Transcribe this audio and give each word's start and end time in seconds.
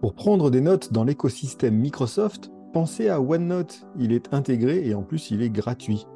Pour 0.00 0.14
prendre 0.14 0.50
des 0.50 0.62
notes 0.62 0.94
dans 0.94 1.04
l'écosystème 1.04 1.76
Microsoft, 1.76 2.50
pensez 2.72 3.10
à 3.10 3.20
OneNote. 3.20 3.86
Il 3.98 4.12
est 4.12 4.32
intégré 4.32 4.88
et 4.88 4.94
en 4.94 5.02
plus 5.02 5.30
il 5.30 5.42
est 5.42 5.50
gratuit. 5.50 6.06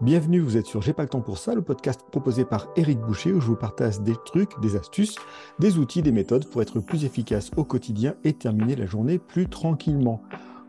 Bienvenue, 0.00 0.38
vous 0.38 0.56
êtes 0.56 0.66
sur 0.66 0.80
J'ai 0.80 0.92
pas 0.92 1.02
le 1.02 1.08
temps 1.08 1.22
pour 1.22 1.38
ça, 1.38 1.52
le 1.52 1.62
podcast 1.62 2.02
proposé 2.08 2.44
par 2.44 2.68
Eric 2.76 3.00
Boucher 3.00 3.32
où 3.32 3.40
je 3.40 3.48
vous 3.48 3.56
partage 3.56 4.00
des 4.00 4.14
trucs, 4.26 4.60
des 4.60 4.76
astuces, 4.76 5.16
des 5.58 5.78
outils, 5.78 6.02
des 6.02 6.12
méthodes 6.12 6.46
pour 6.46 6.62
être 6.62 6.78
plus 6.78 7.04
efficace 7.04 7.50
au 7.56 7.64
quotidien 7.64 8.14
et 8.22 8.32
terminer 8.32 8.76
la 8.76 8.86
journée 8.86 9.18
plus 9.18 9.48
tranquillement. 9.48 10.22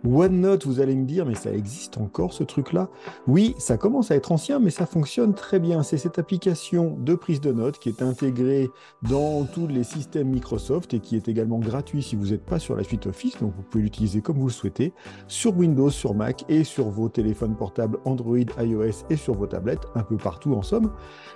OneNote, 0.05 0.65
vous 0.65 0.79
allez 0.79 0.95
me 0.95 1.05
dire, 1.05 1.25
mais 1.25 1.35
ça 1.35 1.51
existe 1.51 1.97
encore 1.97 2.33
ce 2.33 2.43
truc-là? 2.43 2.89
Oui, 3.27 3.55
ça 3.57 3.77
commence 3.77 4.11
à 4.11 4.15
être 4.15 4.31
ancien, 4.31 4.59
mais 4.59 4.69
ça 4.69 4.85
fonctionne 4.85 5.33
très 5.33 5.59
bien. 5.59 5.83
C'est 5.83 5.97
cette 5.97 6.19
application 6.19 6.97
de 6.99 7.15
prise 7.15 7.41
de 7.41 7.51
notes 7.51 7.79
qui 7.79 7.89
est 7.89 8.01
intégrée 8.01 8.69
dans 9.01 9.45
tous 9.45 9.67
les 9.67 9.83
systèmes 9.83 10.29
Microsoft 10.29 10.93
et 10.93 10.99
qui 10.99 11.15
est 11.15 11.27
également 11.27 11.59
gratuit 11.59 12.03
si 12.03 12.15
vous 12.15 12.27
n'êtes 12.27 12.45
pas 12.45 12.59
sur 12.59 12.75
la 12.75 12.83
suite 12.83 13.07
Office, 13.07 13.39
donc 13.39 13.53
vous 13.55 13.63
pouvez 13.63 13.83
l'utiliser 13.83 14.21
comme 14.21 14.37
vous 14.37 14.47
le 14.47 14.53
souhaitez, 14.53 14.93
sur 15.27 15.55
Windows, 15.57 15.89
sur 15.89 16.13
Mac 16.13 16.43
et 16.49 16.63
sur 16.63 16.89
vos 16.89 17.09
téléphones 17.09 17.55
portables 17.55 17.99
Android, 18.05 18.37
iOS 18.59 19.05
et 19.09 19.15
sur 19.15 19.35
vos 19.35 19.47
tablettes, 19.47 19.87
un 19.95 20.03
peu 20.03 20.17
partout 20.17 20.53
en 20.53 20.61
somme, 20.61 20.91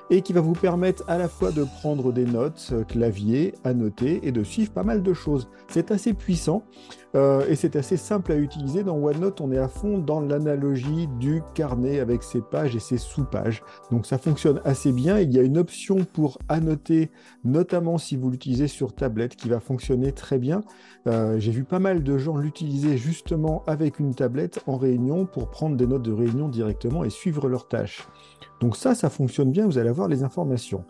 et 0.09 0.21
qui 0.21 0.33
va 0.33 0.41
vous 0.41 0.53
permettre 0.53 1.03
à 1.07 1.17
la 1.17 1.27
fois 1.27 1.51
de 1.51 1.63
prendre 1.63 2.11
des 2.11 2.25
notes, 2.25 2.69
euh, 2.71 2.83
clavier, 2.83 3.53
à 3.63 3.73
noter 3.73 4.19
et 4.23 4.31
de 4.31 4.43
suivre 4.43 4.71
pas 4.71 4.83
mal 4.83 5.03
de 5.03 5.13
choses. 5.13 5.49
C'est 5.67 5.91
assez 5.91 6.13
puissant. 6.13 6.63
Euh, 7.17 7.43
et 7.49 7.55
c'est 7.55 7.75
assez 7.75 7.97
simple 7.97 8.31
à 8.31 8.35
utiliser. 8.35 8.83
Dans 8.83 8.95
OneNote, 8.95 9.41
on 9.41 9.51
est 9.51 9.57
à 9.57 9.67
fond 9.67 9.97
dans 9.97 10.21
l'analogie 10.21 11.07
du 11.19 11.41
carnet 11.55 11.99
avec 11.99 12.21
ses 12.21 12.41
pages 12.41 12.75
et 12.75 12.79
ses 12.79 12.97
sous-pages. 12.97 13.63
Donc 13.91 14.05
ça 14.05 14.19
fonctionne 14.19 14.61
assez 14.65 14.91
bien. 14.91 15.19
Il 15.19 15.33
y 15.33 15.39
a 15.39 15.41
une 15.41 15.57
option 15.57 16.05
pour 16.13 16.37
annoter, 16.47 17.09
notamment 17.43 17.97
si 17.97 18.15
vous 18.15 18.29
l'utilisez 18.29 18.67
sur 18.67 18.93
tablette, 18.93 19.35
qui 19.35 19.49
va 19.49 19.59
fonctionner 19.59 20.11
très 20.11 20.37
bien. 20.37 20.61
Euh, 21.07 21.39
j'ai 21.39 21.51
vu 21.51 21.63
pas 21.63 21.79
mal 21.79 22.03
de 22.03 22.17
gens 22.19 22.37
l'utiliser 22.37 22.97
justement 22.97 23.63
avec 23.65 23.99
une 23.99 24.13
tablette 24.13 24.61
en 24.67 24.77
réunion 24.77 25.25
pour 25.25 25.49
prendre 25.49 25.75
des 25.75 25.87
notes 25.87 26.03
de 26.03 26.13
réunion 26.13 26.49
directement 26.49 27.03
et 27.03 27.09
suivre 27.09 27.49
leurs 27.49 27.67
tâches. 27.67 28.07
Donc 28.59 28.75
ça, 28.75 28.93
ça 28.93 29.09
fonctionne 29.09 29.51
bien, 29.51 29.65
vous 29.65 29.77
allez 29.77 29.89
avoir 29.89 30.07
les 30.07 30.23
informations. 30.23 30.83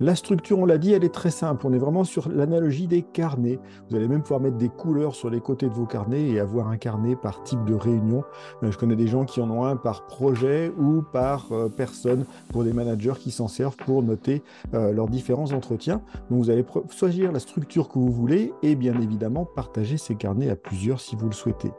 La 0.00 0.14
structure, 0.14 0.58
on 0.58 0.66
l'a 0.66 0.78
dit, 0.78 0.92
elle 0.92 1.04
est 1.04 1.14
très 1.14 1.30
simple. 1.30 1.66
On 1.66 1.72
est 1.72 1.78
vraiment 1.78 2.04
sur 2.04 2.28
l'analogie 2.28 2.86
des 2.86 3.02
carnets. 3.02 3.58
Vous 3.88 3.96
allez 3.96 4.08
même 4.08 4.22
pouvoir 4.22 4.40
mettre 4.40 4.56
des 4.56 4.68
couleurs 4.68 5.14
sur 5.14 5.30
les 5.30 5.40
côtés 5.40 5.68
de 5.68 5.74
vos 5.74 5.86
carnets 5.86 6.28
et 6.28 6.40
avoir 6.40 6.68
un 6.68 6.76
carnet 6.76 7.16
par 7.16 7.42
type 7.42 7.64
de 7.64 7.74
réunion. 7.74 8.24
Euh, 8.62 8.72
je 8.72 8.78
connais 8.78 8.96
des 8.96 9.06
gens 9.06 9.24
qui 9.24 9.40
en 9.40 9.50
ont 9.50 9.64
un 9.64 9.76
par 9.76 10.06
projet 10.06 10.72
ou 10.78 11.02
par 11.02 11.52
euh, 11.52 11.68
personne 11.68 12.24
pour 12.48 12.64
des 12.64 12.72
managers 12.72 13.14
qui 13.18 13.30
s'en 13.30 13.48
servent 13.48 13.76
pour 13.76 14.02
noter 14.02 14.42
euh, 14.74 14.92
leurs 14.92 15.08
différents 15.08 15.52
entretiens. 15.52 16.02
Donc 16.30 16.44
vous 16.44 16.50
allez 16.50 16.64
choisir 16.90 17.32
la 17.32 17.38
structure 17.38 17.88
que 17.88 17.98
vous 17.98 18.10
voulez 18.10 18.52
et 18.62 18.74
bien 18.74 19.00
évidemment 19.00 19.44
partager 19.44 19.96
ces 19.96 20.16
carnets 20.16 20.50
à 20.50 20.56
plusieurs 20.56 21.00
si 21.00 21.16
vous 21.16 21.26
le 21.26 21.34
souhaitez. 21.34 21.70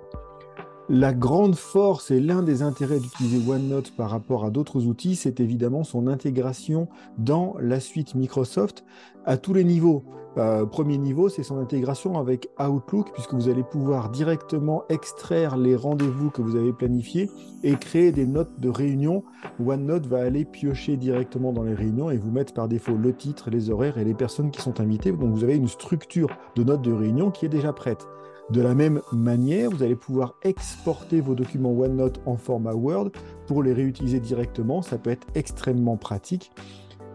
La 0.87 1.15
grande 1.15 1.55
force 1.55 2.11
et 2.11 2.19
l'un 2.19 2.43
des 2.43 2.61
intérêts 2.61 2.99
d'utiliser 2.99 3.49
OneNote 3.49 3.89
par 3.97 4.11
rapport 4.11 4.45
à 4.45 4.51
d'autres 4.51 4.85
outils, 4.85 5.15
c'est 5.15 5.39
évidemment 5.39 5.83
son 5.83 6.05
intégration 6.05 6.87
dans 7.17 7.55
la 7.59 7.79
suite 7.79 8.13
Microsoft 8.13 8.85
à 9.25 9.37
tous 9.37 9.55
les 9.55 9.63
niveaux. 9.63 10.03
Euh, 10.37 10.63
premier 10.67 10.99
niveau, 10.99 11.27
c'est 11.27 11.41
son 11.41 11.57
intégration 11.57 12.19
avec 12.19 12.49
Outlook, 12.59 13.11
puisque 13.13 13.33
vous 13.33 13.49
allez 13.49 13.63
pouvoir 13.63 14.11
directement 14.11 14.83
extraire 14.89 15.57
les 15.57 15.75
rendez-vous 15.75 16.29
que 16.29 16.43
vous 16.43 16.55
avez 16.55 16.71
planifiés 16.71 17.31
et 17.63 17.77
créer 17.77 18.11
des 18.11 18.27
notes 18.27 18.59
de 18.59 18.69
réunion. 18.69 19.23
OneNote 19.65 20.05
va 20.05 20.21
aller 20.21 20.45
piocher 20.45 20.97
directement 20.97 21.51
dans 21.51 21.63
les 21.63 21.73
réunions 21.73 22.11
et 22.11 22.17
vous 22.17 22.29
mettre 22.29 22.53
par 22.53 22.67
défaut 22.67 22.95
le 22.95 23.11
titre, 23.11 23.49
les 23.49 23.71
horaires 23.71 23.97
et 23.97 24.03
les 24.03 24.13
personnes 24.13 24.51
qui 24.51 24.61
sont 24.61 24.79
invitées. 24.79 25.11
Donc 25.11 25.33
vous 25.33 25.43
avez 25.43 25.55
une 25.55 25.67
structure 25.67 26.29
de 26.55 26.63
notes 26.63 26.83
de 26.83 26.93
réunion 26.93 27.31
qui 27.31 27.47
est 27.47 27.49
déjà 27.49 27.73
prête. 27.73 28.05
De 28.51 28.61
la 28.61 28.75
même 28.75 29.01
manière, 29.11 29.71
vous 29.71 29.81
allez 29.81 29.95
pouvoir 29.95 30.35
exporter 30.43 31.19
vos 31.19 31.33
documents 31.33 31.71
OneNote 31.71 32.21
en 32.27 32.37
format 32.37 32.73
Word 32.73 33.09
pour 33.47 33.63
les 33.63 33.73
réutiliser 33.73 34.19
directement. 34.19 34.83
Ça 34.83 34.99
peut 34.99 35.09
être 35.09 35.25
extrêmement 35.33 35.97
pratique. 35.97 36.51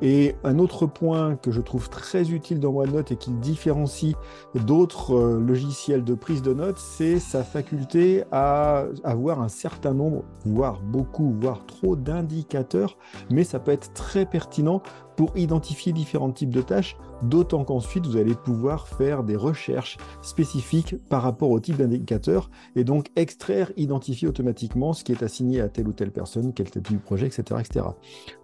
Et 0.02 0.36
un 0.44 0.58
autre 0.58 0.86
point 0.86 1.36
que 1.36 1.50
je 1.50 1.60
trouve 1.60 1.88
très 1.90 2.30
utile 2.30 2.60
dans 2.60 2.70
OneNote 2.70 3.12
et 3.12 3.16
qui 3.16 3.30
différencie 3.32 4.14
d'autres 4.54 5.14
euh, 5.14 5.40
logiciels 5.40 6.04
de 6.04 6.14
prise 6.14 6.42
de 6.42 6.54
notes, 6.54 6.78
c'est 6.78 7.18
sa 7.18 7.44
faculté 7.44 8.24
à 8.32 8.84
avoir 9.04 9.42
un 9.42 9.48
certain 9.48 9.94
nombre, 9.94 10.24
voire 10.44 10.80
beaucoup, 10.80 11.34
voire 11.40 11.66
trop 11.66 11.96
d'indicateurs, 11.96 12.96
mais 13.30 13.44
ça 13.44 13.58
peut 13.58 13.72
être 13.72 13.92
très 13.92 14.26
pertinent 14.26 14.82
pour 15.20 15.36
identifier 15.36 15.92
différents 15.92 16.30
types 16.30 16.54
de 16.54 16.62
tâches, 16.62 16.96
d'autant 17.22 17.62
qu'ensuite 17.64 18.06
vous 18.06 18.16
allez 18.16 18.34
pouvoir 18.34 18.88
faire 18.88 19.22
des 19.22 19.36
recherches 19.36 19.98
spécifiques 20.22 20.96
par 21.10 21.22
rapport 21.22 21.50
au 21.50 21.60
type 21.60 21.76
d'indicateur 21.76 22.50
et 22.74 22.84
donc 22.84 23.08
extraire, 23.16 23.70
identifier 23.76 24.28
automatiquement 24.28 24.94
ce 24.94 25.04
qui 25.04 25.12
est 25.12 25.22
assigné 25.22 25.60
à 25.60 25.68
telle 25.68 25.88
ou 25.88 25.92
telle 25.92 26.10
personne, 26.10 26.54
quel 26.54 26.70
type 26.70 26.90
de 26.90 26.96
projet, 26.96 27.26
etc., 27.26 27.42
etc. 27.60 27.84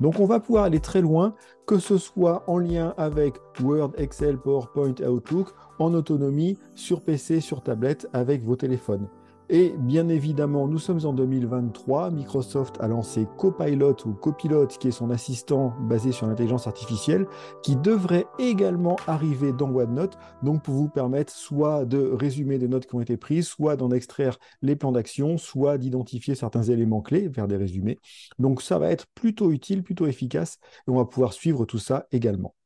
Donc 0.01 0.21
on 0.21 0.27
va 0.27 0.39
pouvoir 0.39 0.65
aller 0.65 0.81
très 0.81 1.01
loin, 1.01 1.35
que 1.67 1.79
ce 1.79 1.99
soit 1.99 2.45
en 2.47 2.59
lien 2.59 2.95
avec 2.97 3.35
Word, 3.61 3.93
Excel, 3.97 4.39
PowerPoint, 4.39 4.95
Outlook, 5.07 5.49
en 5.79 5.95
autonomie, 5.95 6.59
sur 6.75 7.03
PC, 7.03 7.41
sur 7.41 7.63
tablette, 7.63 8.09
avec 8.13 8.45
vos 8.45 8.57
téléphones. 8.57 9.09
Et 9.49 9.75
bien 9.79 10.09
évidemment, 10.09 10.67
nous 10.67 10.81
sommes 10.81 11.07
en 11.07 11.13
2023. 11.13 12.11
Microsoft 12.11 12.81
a 12.81 12.89
lancé 12.89 13.29
Copilot 13.39 13.95
ou 14.05 14.13
Copilot, 14.13 14.67
qui 14.67 14.89
est 14.89 14.91
son 14.91 15.11
assistant 15.11 15.73
basé 15.83 16.11
sur 16.11 16.27
l'intelligence 16.27 16.67
artificielle, 16.67 17.29
qui 17.63 17.77
devrait 17.77 18.27
également 18.41 18.97
arriver 19.07 19.53
dans 19.53 19.71
OneNote, 19.71 20.19
donc 20.43 20.65
pour 20.65 20.75
vous 20.75 20.89
permettre 20.89 21.33
soit 21.33 21.85
de 21.85 22.11
résumer 22.13 22.59
des 22.59 22.67
notes 22.67 22.87
qui 22.87 22.97
ont 22.97 23.01
été 23.01 23.17
prises, 23.17 23.47
soit 23.47 23.77
d'en 23.77 23.93
extraire 23.93 24.37
les 24.63 24.75
plans 24.75 24.91
d'action, 24.91 25.39
soit 25.39 25.79
d'identifier 25.79 26.35
certains 26.35 26.65
éléments 26.65 27.01
clés, 27.01 27.29
vers 27.29 27.47
des 27.47 27.57
résumés. 27.57 28.01
Donc 28.41 28.63
ça 28.63 28.81
va 28.81 28.91
être 28.91 29.07
plutôt 29.15 29.53
utile, 29.53 29.85
plutôt 29.85 30.09
efficace, 30.09 30.59
et 30.89 30.91
on 30.91 30.97
va 30.97 31.05
pouvoir 31.05 31.33
suivre 31.33 31.67
tout 31.67 31.79
ça 31.79 32.09
également. 32.11 32.57